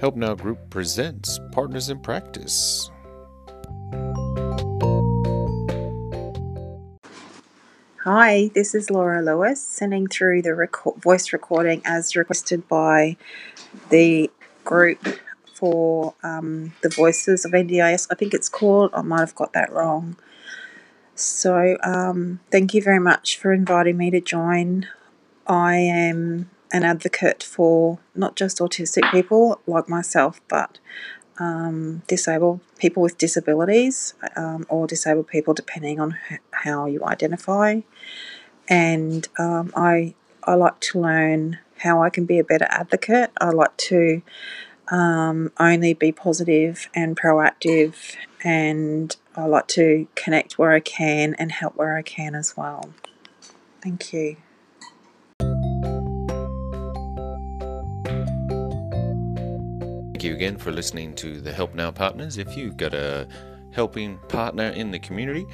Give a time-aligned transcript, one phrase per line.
[0.00, 2.88] Help Now Group presents Partners in Practice.
[8.04, 13.16] Hi, this is Laura Lewis sending through the voice recording as requested by
[13.90, 14.30] the
[14.64, 15.04] group
[15.52, 18.06] for um, the Voices of NDIS.
[18.08, 20.16] I think it's called, I might have got that wrong.
[21.16, 24.86] So, um, thank you very much for inviting me to join.
[25.48, 30.78] I am an advocate for not just autistic people like myself, but
[31.38, 36.16] um, disabled people with disabilities um, or disabled people, depending on
[36.50, 37.80] how you identify.
[38.68, 43.30] And um, I I like to learn how I can be a better advocate.
[43.40, 44.22] I like to
[44.90, 51.52] um, only be positive and proactive, and I like to connect where I can and
[51.52, 52.90] help where I can as well.
[53.80, 54.36] Thank you.
[60.18, 62.38] Thank you again for listening to the Help Now Partners.
[62.38, 63.28] If you've got a
[63.70, 65.46] helping partner in the community,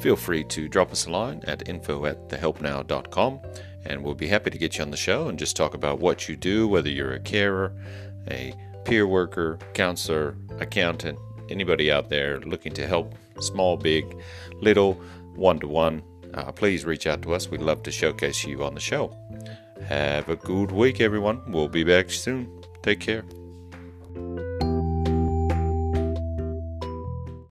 [0.00, 3.40] feel free to drop us a line at info at thehelpnow.com
[3.84, 6.28] and we'll be happy to get you on the show and just talk about what
[6.28, 7.72] you do, whether you're a carer,
[8.28, 8.52] a
[8.84, 11.16] peer worker, counselor, accountant,
[11.48, 14.20] anybody out there looking to help, small, big,
[14.54, 14.94] little,
[15.36, 16.02] one to one.
[16.56, 17.48] Please reach out to us.
[17.48, 19.16] We'd love to showcase you on the show.
[19.86, 21.52] Have a good week, everyone.
[21.52, 22.60] We'll be back soon.
[22.82, 23.22] Take care.